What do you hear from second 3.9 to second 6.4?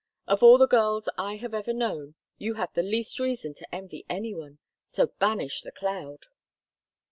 any one—so banish the cloud!"